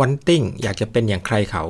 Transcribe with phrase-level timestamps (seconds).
[0.00, 1.64] wanting อยากจะเป็นอย่างใครเขา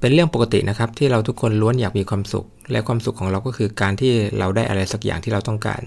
[0.00, 5.82] เป็นเรื่องปกตินะครับที่เราทุกคนล้วนอยากมีความสุข และความสุขของเราก็คือการที่เราได้อะไรสักอย่างที่เราต้องการ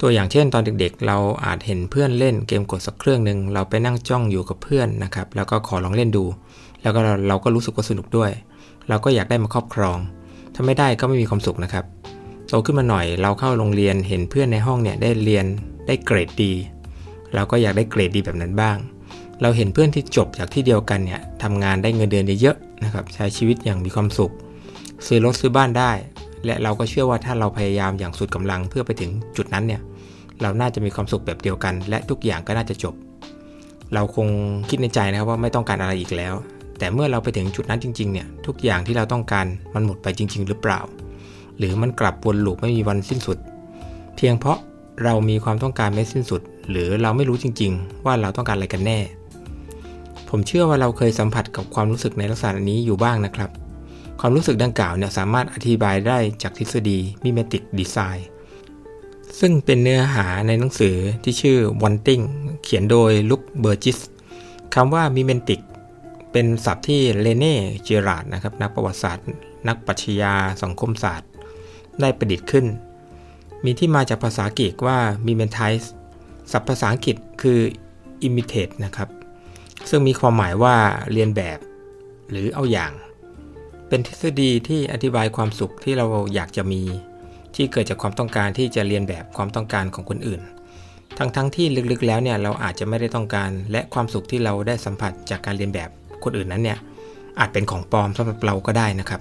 [0.00, 6.24] ตัวอย่างเช่น ตอนเด็กๆ เราอาจเห็นเพื่อนเล่นเกมกดสักเครื่องหนึ่งเราไปนั่งจ้องอยู่กับเพื่อนนะครับแล้วก็ขอลองเล่นดู
[6.82, 8.30] แล้วก็เราเราก็รู้สึกว่าสนุกด้วย
[8.88, 9.98] เราก็อยากได้มาครอบครอง
[10.54, 11.84] ถ้าไม่ได้ก็ไม่มีความสุขนะครับ
[12.48, 15.44] โตขึ้นมาหน่อยเราเข้าโรงเรียนเห็นเพื่อนในห้องเนี่ยได้เรียน
[15.86, 16.52] ได้เกรดดี
[17.34, 18.76] เราก็อยากได้เกรดดีแบบนั้นบ้าง
[19.42, 24.32] เราเห็นเพื่อนที่จบจากที่เดียวกันเนี่ยทำงานได้เงินเดือนเยอะๆนะครับใช้ชีวิตอย่างมีความสุข
[25.06, 25.92] ซื้อรถซื้อบ้านได้
[26.44, 29.80] และเราก็เชื่อว่าถ้าเราพยายามอย่างสุดกำลังเพื่อไปถึงจุดนั้นเนี่ย
[30.42, 32.94] เราน่าจะมีความสุขแบบเดียวกัน และทุกอย่างก็น่าจะจบ
[33.94, 34.28] เราคง
[34.68, 36.34] คิดในใจนะครับว่าไม่ต้องการอะไรอีกแล้ว
[36.78, 40.80] แต่เมื่อเราไปถึงจุดนั้นจริงๆเนี่ยทุกอย่างที่เราต้องการมันหมดไปจริง ๆ หรือเปล่า
[41.58, 43.38] หรือมันกลับวนลูปไม่มีวันสิ้นสุด
[44.16, 44.58] เพียงเพราะ
[45.04, 46.40] เรามีความต้องการไม่สิ้นสุด
[46.70, 48.98] หรือเราไม่รู้จริง ๆ ว่าเราต้องการอะไรกันแน่
[50.34, 53.50] ผมเชื่อว่าเราเคยสัมผัสกับความรู้สึกในลักษณะนี้อยู่บ้างนะครับ
[54.20, 58.20] ความรู้สึกดังกล่าวเนี่ยสามารถอธิบายได้จากทฤษฎี Mimetic Design
[59.40, 62.24] ซึ่งเป็นเนื้อหาในหนังสือที่ชื่อ Wanting
[62.62, 63.98] เขียนโดยลุคเบอร์จิส
[64.74, 65.60] คำว่า Mimetic
[66.32, 69.26] เป็นศัพท์ที่เลเน่เจอราดนะครับนักประวัติศาสตร์
[69.68, 71.28] นักปรัชญาสังคมศาสตร์
[72.00, 72.66] ได้ประดิษฐ์ขึ้น
[73.64, 75.86] มีที่มาจากภาษาอังกว่า mimetize
[76.52, 77.60] ศัพท์ภาษาอังกฤษคือ
[78.26, 79.10] imitate นะครับ
[79.90, 80.76] ซึ่งมีความหมายว่า
[81.12, 81.58] เรียนแบบ
[82.30, 82.92] หรือเอาอย่าง
[83.88, 86.82] เป็นทฤษฎีที่อธิบายความสุขที่เราอยากจะมี
[87.54, 90.40] ที่เกิดจากความต้องการที่จะเรียนแบบความต้องการของคนอื่น
[91.18, 95.90] ทั้งๆทที่ลึกๆแล้วเนี่ยเราอาจจะไม่ได้ต้องการ และความสุขที่เราได้สัมผัสจากการเรียนแบบ
[96.24, 96.78] คนอื่นนั้นเนี่ย
[97.40, 99.20] อาจเป็นของปลอมสำหรับเราก็ได้นะครับ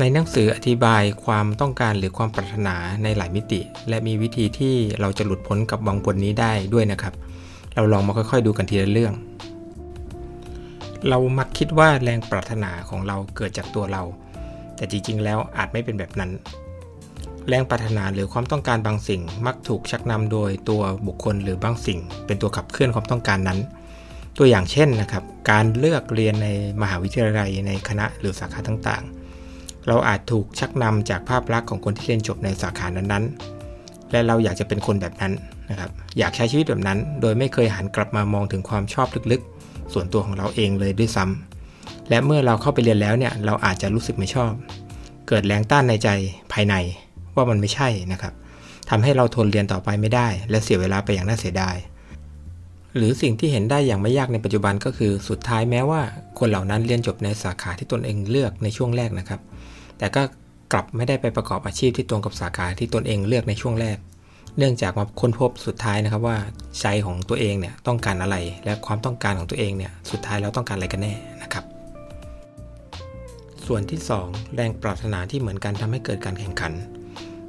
[0.00, 7.14] ในหนังสืออธิบายความต้องการหรือความปรารถนาในหลายมิติ และมีวิธีที่เราจะหลุดพ้นกับวังวนนี้ได้ด้วยนะครับ
[7.74, 9.14] เราลองมาค่อยๆดูกันทีละเรื่อง
[11.08, 14.02] เรามักคิดว่าแรงปรารถนาของเราเกิดจากตัวเรา
[14.76, 16.30] แต่จริงๆ แล้วอาจไม่เป็นแบบนั้น
[17.48, 23.58] แรงปรารถนาหรือความต้องการบางสิ่ง มักถูกชักนำโดยตัวบุคคลหรือบางสิ่ง เป็นตัวขับเคลื่อนความต้องการนั้น
[24.38, 26.48] ตัวอย่างเช่นนะครับ การเลือกเรียนใน
[26.82, 35.32] มหาวิทยาลัยในคณะหรือสาขาต่างๆ เราอาจถูกชักนำจากภาพลักษณ์ของคนที่เรียนจบในสาขานั้นๆ และเราอยากจะเป็นคนแบบนั้น
[35.70, 39.55] นะครับ อยากใช้ชีวิตแบบนั้น โดยไม่เคยหันกลับมามองถึงความชอบลึกๆ
[39.92, 44.52] ส่วนตัวของเราเองเลยด้วยซ้ำและเมื่อเราเข้าไปเรียนแล้วเนี่ยเราอาจจะรู้สึกไม่ชอบ
[45.28, 46.08] เกิดแรงต้านในใจ
[46.52, 46.74] ภายใน
[47.36, 48.32] ว่ามันไม่ใช่นะครับ
[48.90, 51.76] ทำให้เราทนเรียนต่อไปไม่ได้ และเสียเวลาไปอย่างน่าเสียดาย
[52.96, 56.00] หรือสิ่งที่เห็นได้อย่างไม่ยากในปัจจุบันก็คือสุดท้ายแม้ว่า
[56.38, 59.40] คนเหล่านั้นเรียนจบในสาขาที่ตนเองเลือกในช่วงแรกนะครับ
[59.98, 60.22] แต่ก็
[60.72, 63.96] กลับไม่ได้ไปประกอบอาชีพที่ตรงกับสาขาที่ตนเองเลือกในช่วงแรก
[64.58, 66.36] เนื่องจากมาค้นพบสุดท้ายนะครับว่า
[66.80, 71.64] ใจของตัวเองเนี่ยต้องการอะไร และความต้องการของตัวเองเนี่ยสุดท้ายแล้วต้องการอะไรกันแน่นะครับ
[73.66, 76.72] ส่วนที่ 2 แรงปรารถนาที่เหมือนกันทำให้เกิดการแข่งขัน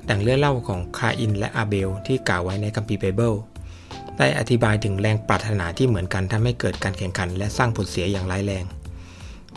[0.09, 3.33] ดังเรื่องเล่าของคาอินและอาเบล ที่กล่าวไว้ในคัมภีร์ไบเบิล
[4.17, 8.63] ได้อธิบายถึงแรงปรารถนาที่เหมือนกันทำให้เกิดการแข่งขัน และสร้างผลเสียอย่างร้ายแรง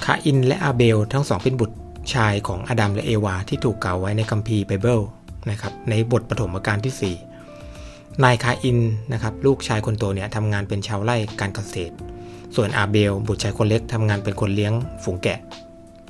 [0.05, 1.77] คาอินและอาเบล ทั้งสองเป็นบุตร
[2.15, 5.01] ชายของอาดัมและเอวาที่ถูกกล่าวไว้ในคัมภีร์ไบเบิล
[5.51, 7.30] นะครับในบทปฐมกาลที่ 4
[8.25, 8.79] นายคาอิน
[9.13, 11.95] นะครับลูกชายคนโตเนี่ยทำงานเป็นชาวไร่การเกษตร
[12.57, 14.73] ส่วนอาเบล บุตรชายคนเล็กทำงานเป็นคนเลี้ยง
[15.03, 15.39] ฝูงแกะ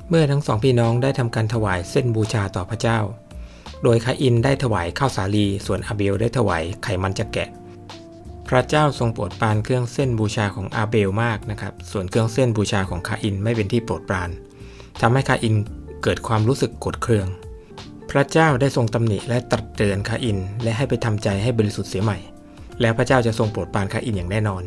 [0.09, 2.99] เมื่อทั้งสองพี่น้องได้ทำการถวายเซ่นบูชาต่อพระเจ้า
[3.83, 7.49] โดยคาอินได้ถวายข้าวสาลี ส่วนอาเบลได้ถวายไขมันจากแกะ
[8.49, 14.29] พระเจ้าทรงโปรดปรานเครื่องเซ่นบูชาของอาเบลมากนะครับส่วนเครื่องเซ่นบูชาของคาอินไม่เป็นที่โปรดปราน
[15.01, 15.55] ทำให้คาอิน
[16.03, 17.27] เกิดความรู้สึกโกรธเคือง
[18.11, 22.17] พระเจ้าได้ทรงตำหนิและตรัสเตือนคาอิน และให้ไปทำใจให้บริสุทธิ์เสียใหม่
[22.81, 24.63] แล้วพระเจ้าจะทรงโปรดปรานคาอินอย่างแน่นอน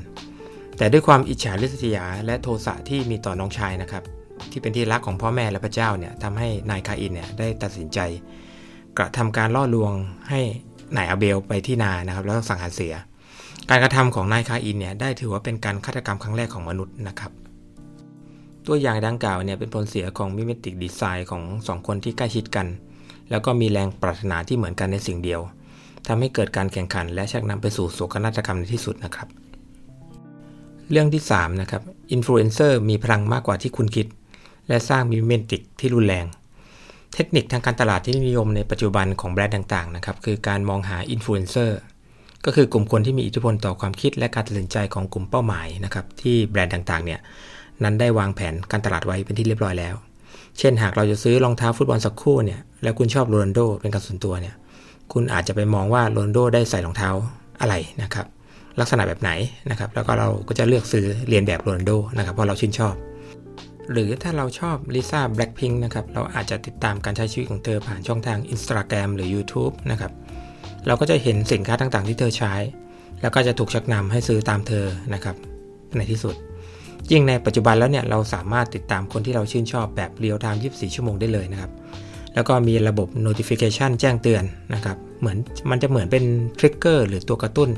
[0.79, 4.03] แต่ด้วยความอิจฉาริษยาและโทสะที่มีต่อน้องชายนะครับ
[4.51, 7.99] ที่เป็นที่รักของพ่อแม่และพระเจ้าเนี่ยทำให้นายคาอินเนี่ยได้ตัดสินใจ
[8.99, 9.93] กระทำการล่อลวง
[10.31, 10.41] ให้
[10.97, 12.95] นายอาเบลไปที่นานะครับแล้วสังหารเสีย
[13.71, 17.33] การกระทำของนายคาอินเนี่ยได้ถือว่าเป็นการฆาตกรรมครั้งแรกของมนุษย์นะครับ
[18.67, 22.67] ตัวอย่างดังกล่าวเนี่ยเป็นผลเสียของมิเมติกดีไซน์ของสองคนที่ใกล้ชิดกัน
[23.31, 25.41] แล้วก็มีแรงปรารถนาที่เหมือนกันในสิ่งเดียว
[26.07, 29.29] ทำให้เกิดการแข่งขัน และชักนำไปสู่โศกนาฏกรรมในที่สุดนะครับ
[30.91, 31.83] เรื่องที่3นะครับ
[32.13, 34.07] อินฟลูเอนเซอร์มีพลังมากกว่าที่คุณคิด
[34.69, 36.27] และสร้าง mimetic ที่รุนแรง
[37.15, 41.79] เทคนิคทางการตลาดที่นิยมในปัจจุบันของแบรนด์ต่างๆนะครับคือการมองหาอินฟลูเอนเซอร์
[42.45, 47.21] ก็คือกลุ่มคนที่มีอิทธิพลต่อความคิดและการตัดสินใจของกลุ่มเป้าหมายนะครับที่แบรนด์ต่างๆเนี่ย
[47.83, 49.95] นั้นได้วางแผนการตลาดไว้เป็นที่เรียบร้อยแล้ว
[50.59, 54.55] เช่นหากเราจะซื้อรองเท้าฟุตบอลสักคู่เนี่ย แล้วคุณชอบโรนัลโดเป็นการส่วนตัวเนี่ย
[55.13, 57.11] คุณอาจจะไปมองว่าโรนัลโดได้ใส่รองเท้า
[57.61, 58.27] อะไรนะครับ
[58.81, 59.31] ลักษณะแบบไหน
[59.71, 62.95] นะครับ แล้วก็เราก็จะเลือกซื้อเรียนแบบโรนัลโดนะครับเพราะเราชื่นชอบ
[63.93, 70.13] หรือถ้าเราชอบลิซ่าแบล็คพิงค์นะครับ เราอาจจะติดตามการใช้ชีวิตของเธอผ่านช่องทาง Instagram หรือ YouTube นะครับ
[70.87, 72.55] เราก็จะเห็นสินค้าต่างๆ ที่เธอใช้
[73.23, 75.37] แล้วก็จะถูกชักนำให้ซื้อตามเธอนะครับ
[75.97, 76.35] ในที่สุด
[77.13, 81.71] ยิ่งในปัจจุบันแล้วเนี่ยเราสามารถติดตามคนที่เราชื่นชอบแบบเรียลไทม์24 ชั่วโมงได้เลยนะครับ
[82.35, 85.37] แล้วก็มีระบบ notification แจ้งเตือนนะครับ เหมือน
[85.71, 86.25] มันจะเหมือนเป็น
[86.59, 87.71] trigger หรือตัวกระตุ้น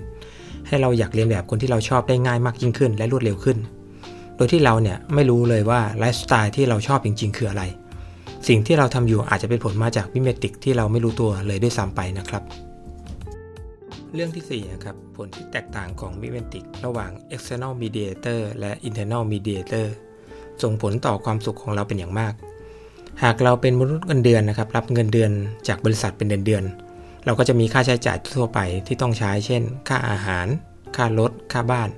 [0.67, 3.59] ให้เราอยากเลียนแบบคนที่เราชอบได้ง่ายมากยิ่งขึ้น และรวดเร็วขึ้น
[4.37, 7.63] โดยที่เราเนี่ยไม่รู้เลยว่าไลฟ์สไตล์ที่เราชอบจริง ๆ คืออะไร
[8.49, 12.43] สิ่งที่เราทำอยู่อาจจะเป็นผลมาจาก mimetic ที่เราไม่รู้ตัวเลยด้วยซ้ำไปนะครับ
[14.17, 19.87] เรื่องที่4นะครับผลที่แตกต่างของมิเมติกระหว่าง external mediator และ internal mediator
[20.63, 22.35] ส่งผลต่อความสุขของเราเป็นอย่างมาก
[23.23, 25.31] หากเราเป็นมนุษย์เงินเดือนนะครับรับเงินเดือน
[25.69, 26.65] จากบริษัทเป็นเดือนเดือน
[27.25, 30.47] เราก็จะมีค่าใช้จ่ายทั่วไปที่ต้องใช้ เช่น ค่าอาหาร
[30.97, 31.89] ค่ารถ ค่าบ้าน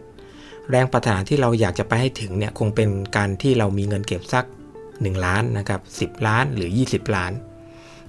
[0.71, 4.45] แรงปรารถนาที่เราอยากจะไปให้ถึงเนี่ยคงเป็นการที่เรามีเงินเก็บสัก
[4.83, 7.33] 1 ล้านนะครับ10 ล้านหรือ 20 ล้าน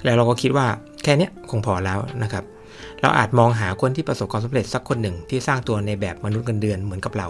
[0.03, 0.67] แล้วเราก็คิดว่า
[1.03, 2.45] แค่นี้คงพอแล้วนะครับ
[3.01, 7.27] เราอาจมองหาคนที่ประสบความสำเร็จสักคนหนึ่งที่สร้างตัวในแบบมนุษย์เงินเดือนเหมือนกับเรา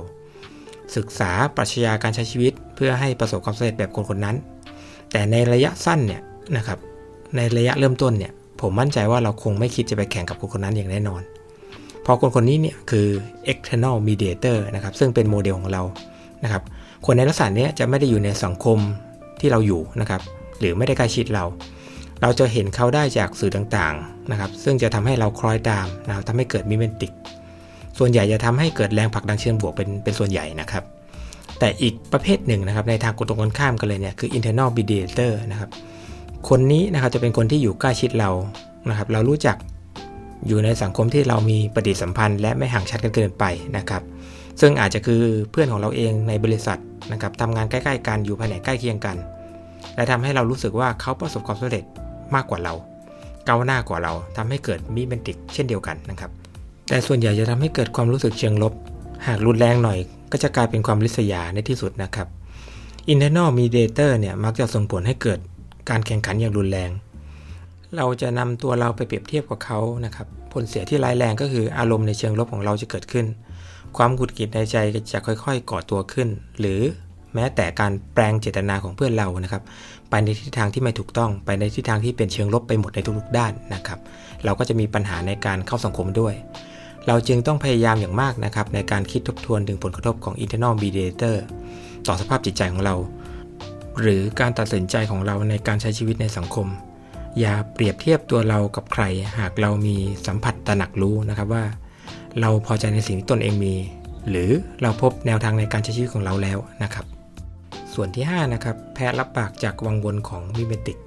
[0.95, 4.35] ศึกษาปรัชญาการใช้ชีวิต เพื่อให้ประสบความสำเร็จแบบคนคนนั้น
[5.11, 6.21] แต่ในระยะสั้นเนี่ย
[6.57, 6.79] นะครับ
[7.35, 8.31] ในระยะเริ่มต้นเนี่ย
[8.61, 11.21] ผมมั่นใจว่าเราคงไม่คิดจะไปแข่งกับคนคนนั้นอย่างแน่นอน
[12.01, 13.07] เพราะคนคนนี้เนี่ยคือ
[13.51, 15.83] external mediator นะครับซึ่งเป็นโมเดลของเรา
[16.43, 16.63] นะครับ
[17.05, 18.77] คนในลักษณะนี้จะไม่ได้อยู่ในสังคม
[19.39, 20.21] ที่เราอยู่นะครับ
[20.59, 21.45] หรือไม่ได้ใกล้ชิดเรา
[22.21, 27.11] เราจะเห็นเขาได้จากสื่อต่างๆนะครับ ซึ่งจะทำให้เราคล้อยตามนะครับทำให้เกิดมิเมนติก
[27.97, 30.83] ส่วนใหญ่จะทำให้เกิดแรงผลักดันเชิงบวกเป็นเป็นส่วนใหญ่นะครับ
[31.59, 35.69] แต่อีกประเภทหนึ่งนะครับในทางกตรงกันข้ามกันเลยเนี่ยคือ internal mediator นะครับ
[36.49, 38.29] คนนี้นะครับจะเป็นคนที่อยู่ใกล้ชิดเรา
[38.89, 39.57] นะครับ เรารู้จัก
[40.47, 43.43] อยู่ในสังคมที่เรามีปฏิสัมพันธ์ และไม่ห่างชัดกันเกินไป
[43.77, 44.01] นะครับ
[44.61, 45.21] ซึ่งอาจจะคือ
[45.51, 46.79] เพื่อนของเราเองในบริษัท
[47.11, 49.17] นะครับทำงานใกล้ ๆ กันอยู่แผนกใกล้เคียงกัน
[49.95, 51.83] และทำให้เรารู้สึกว่าเขาประสบความสำเร็จ
[52.35, 52.73] มากกว่าเรา
[53.45, 56.31] เก้าหน้ากว่าเราทำให้เกิดมีเบนติกเช่นเดียวกันนะครับ
[56.89, 58.73] แต่ส่วนใหญ่จะทำให้เกิดความรู้สึกเชิงลบ
[59.27, 59.99] หากรุนแรงหน่อย
[60.31, 62.27] ก็จะกลายเป็นความริษยาในที่สุดนะครับ
[63.11, 65.39] internal mediator เนี่ยมักจะส่งผลให้เกิด
[65.89, 66.91] การแข่งขันอย่างรุนแรง
[67.97, 73.25] เราจะนำตัวเราไปเปรียบเทียบกับเขานะครับ ผลเสียที่ร้ายแรงก็คืออารมณ์ในเชิงลบของเราจะเกิดขึ้น
[73.97, 74.77] ความหงุดหงิดในใจ
[75.11, 76.27] จะค่อยๆ ก่อตัวขึ้น
[76.59, 76.81] หรือ
[77.35, 79.63] แม้แต่การแปลงเจตนาของเพื่อนเรานะครับ
[80.09, 83.99] ไปในทิศทางที่ไม่ถูกต้อง ไปในทิศทางที่เป็นเชิงลบไปหมดในทุกๆด้านนะครับ
[84.45, 86.33] เราก็จะมีปัญหาในการเข้าสังคมด้วย
[87.07, 91.35] เราจึงต้องพยายามอย่างมากนะครับ ในการคิดทบทวนถึงผลกระทบของ internal mediator
[92.07, 92.95] ต่อสภาพจิตใจของเรา
[94.01, 96.67] หรือการตัดสินใจของเราในการใช้ชีวิตในสังคม
[97.39, 99.03] อย่าเปรียบเทียบตัวเรากับใคร
[99.37, 99.95] หากเรามี
[100.27, 101.65] สัมผัสตระหนักรู้นะครับว่า
[102.41, 103.75] เราพอใจในสิ่งที่ตนเองมี
[104.29, 104.49] หรือ
[104.81, 107.05] เราพบแนวทางในการใช้ชีวิตของเราแล้วนะครับ
[108.01, 110.97] ส่วนที่5นะครับแพ้รับปากจากวังวนของมิเมติก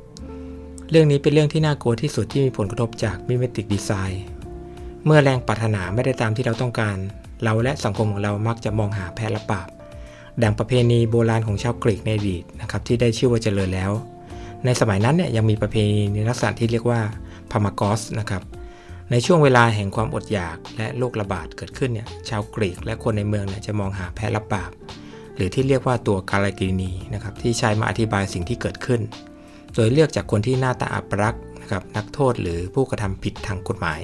[0.90, 4.24] เรื่องนี้เป็นเรื่องที่น่ากลัวที่สุดที่มีผลกระทบจากมิเมติกดีไซน์
[5.04, 6.96] เมื่อแรงปรารถนาไม่ได้ตามที่เราต้องการ
[7.42, 9.66] เราและสังคมของเรามักจะมองหาแพ้รับปาก
[10.42, 13.92] ดังประเพณีโบราณของชาวกรีกในอดีตนะครับที่ได้ชื่อว่าเจริญแล้ว
[14.64, 17.00] ในสมัยนั้นเนี่ยยังมีประเพณีในลักษณะที่เรียกว่า
[17.50, 18.42] พามากอสนะครับ
[19.10, 24.70] ในช่วงเวลาแห่งความอดอยากและโรคระบาดเกิดขึ้นเนี่ยชาวกรีกและคนในเมืองเนี่ยจะมองหาแพ้รับบาป
[25.36, 29.00] หรือที่เรียกว่าตัวกาลกินีนะครับที่ใช้มาอธิบายสิ่งที่เกิดขึ้น
[29.74, 34.00] โดยเลือกจากคนที่หน้าตาอับรักนะครับนักโทษหรือผู้กระทำผิดทางกฎหมาย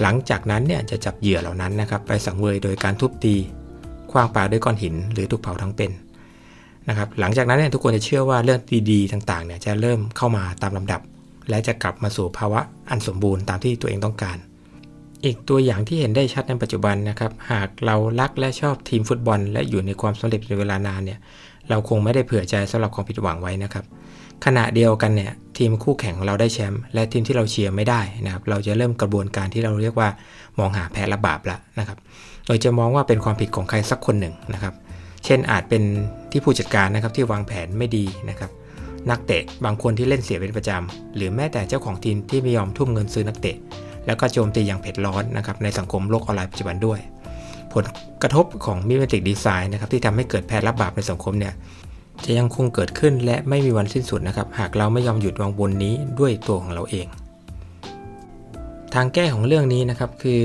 [0.00, 3.34] หลังจากนั้นเนี่ยจะจับเหยื่อเหล่านั้นนะครับไปสังเวยโดยการทุบตี
[4.10, 5.90] คว้างปาด้วยก้อนหิน หรือถูกเผาทั้งเป็น
[6.88, 11.00] นะครับหลังจากนั้นเนี่ยทุกคนจะเชื่อว่าเรื่องดีๆต่างๆเนี่ยจะเริ่มเข้ามาตามลำดับ
[11.48, 14.36] และจะกลับมาสู่ภาวะอันสมบูรณ์ตามที่ตัวเองต้องการ
[15.24, 21.18] อีกตัวอย่างที่เห็นได้ชัดในปัจจุบันนะครับ หากเรารักและชอบทีมฟุตบอล และอยู่ในความสำเร็จในเวลานานเนี่ย
[21.68, 23.84] เราคงไม่ได้เผื่อใจสำหรับความผิดหวังไว้นะครับ
[24.44, 30.08] ขณะเดียวกันเนี่ยทีมคู่แข่งของเราได้แชมป์และทีมที่เราเชียร์ไม่ได้นะครับ เราจะเริ่มกระบวนการที่เราเรียกว่า
[30.58, 31.98] มองหาแพ้ระบาปละนะครับ
[32.46, 34.74] โดยจะมองว่าเป็นความผิดของใครสักคนหนึ่งนะครับ
[35.24, 35.82] เช่นอาจเป็น
[36.30, 38.50] ที่ผู้จัดการนะครับที่วางแผนไม่ดีนะครับ
[39.10, 43.56] นักเตะบางคนที่เล่นเสียเป็นประจำหรือแม้แต่เจ้าของทีมที่ไม่ยอมทุ่มเงินซื้อนักเตะ
[44.06, 47.00] แล้วก็โจมตีอย่างเผ็ดร้อนนะครับในสังคมโลกออนไลน์ปัจจุบันด้วย
[47.72, 47.84] ผล
[48.22, 51.54] กระทบของมิเมติกดีไซน์นะครับที่ทำให้เกิดแพ้รับบาปในสังคมเนี่ย
[52.24, 57.06] จะยังคงเกิดขึ้นและไม่มีวันสิ้นสุดนะครับหากเราไม่ยอมหยุดวางบนนี้ด้วยตัวของเราเอง
[58.94, 60.42] ทางแก้ของเรื่องนี้นะครับคือ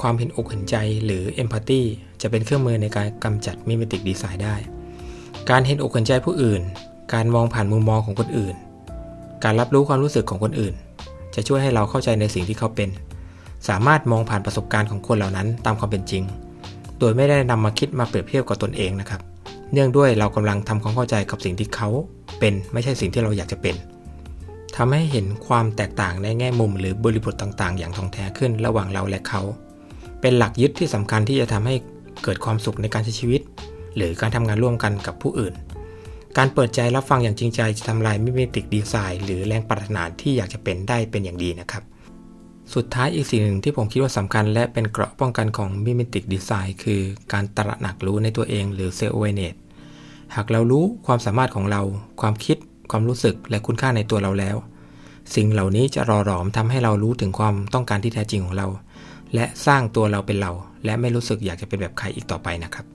[0.00, 1.82] ความเห็นอกเห็นใจหรือ empathy
[2.22, 4.56] จะเป็นเครื่องมือในการกำจัดมิเมติกดีไซน์ได้
[5.50, 6.62] การเห็นอกเห็นใจผู้อื่น
[7.14, 8.54] การมองผ่านมุมมองของคนอื่น
[9.44, 10.74] การรับรู้ความรู้สึกของคนอื่น
[11.34, 12.88] จะช่วยให้เราเข้าใจในสิ่งที่เขาเป็น
[13.68, 16.22] สามารถมองผ่านประสบการณ์ของคนเหล่านั้นตามความเป็นจริง
[16.98, 19.20] โดยไม่ได้นำมาคิดมาเปรียบเทียบกับตนเองนะครับ
[19.72, 21.88] เนื่องด้วยเรากำลังทำความเข้าใจกับสิ่งที่เขา
[22.38, 23.74] เป็นไม่ใช่สิ่งที่เราอยากจะเป็น
[24.76, 29.42] ทำให้เห็นความแตกต่างในแง่มุมหรือบริบทต่างๆ อย่างถ่องแท้ขึ้นระหว่างเราและเขา
[30.20, 31.74] เป็นหลักยึดที่สำคัญที่จะทำให้
[32.22, 33.40] เกิดความสุขในการใช้ชีวิต
[33.96, 35.54] หรือการทำงานร่วมกันกับผู้อื่น
[36.38, 41.82] การเปิดใจรับฟังอย่างจริงใจจะทำลาย mimetic desire หรือแรงปรารถนาที่อยากจะเป็นได้เป็นอย่างดีนะครับ
[42.74, 47.00] สุดท้ายอีกสิ่งหนึ่งที่ผมคิดว่าสำคัญ และเป็นเกราะป้องกันของ mimetic desire คือ
[47.32, 49.54] การตระหนักรู้ในตัวเองหรือ self-awareness
[50.34, 51.82] หากเรารู้ความสามารถของเรา
[52.20, 52.56] ความคิด
[52.90, 54.56] ความรู้สึกและคุณค่าในตัวเราแล้ว
[55.34, 58.66] สิ่งเหล่านี้จะรอหลอมทำให้เรารู้ถึงความต้องการที่แท้จริงของเรา
[59.34, 60.52] และสร้างตัวเราเป็นเรา
[60.84, 62.93] และไม่รู้สึกอยากจะเป็นแบบใครอีกต่อไปนะครับ